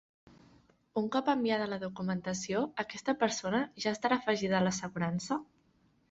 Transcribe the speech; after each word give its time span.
Un 1.01 1.07
cop 1.15 1.27
enviada 1.33 1.67
la 1.73 1.77
documentació, 1.83 2.63
aquesta 2.83 3.15
persona 3.23 3.59
ja 3.85 3.93
estarà 3.97 4.17
afegida 4.23 4.57
a 4.61 4.63
l'assegurança? 4.69 5.39